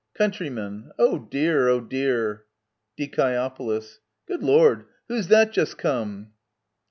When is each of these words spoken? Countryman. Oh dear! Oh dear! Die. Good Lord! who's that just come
Countryman. 0.15 0.91
Oh 0.97 1.19
dear! 1.19 1.67
Oh 1.69 1.79
dear! 1.79 2.45
Die. 2.97 3.05
Good 3.05 4.41
Lord! 4.41 4.85
who's 5.07 5.27
that 5.27 5.51
just 5.51 5.77
come 5.77 6.31